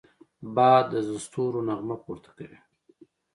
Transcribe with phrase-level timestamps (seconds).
[0.55, 0.93] باد د
[1.25, 2.59] ستورو نغمه پورته کوي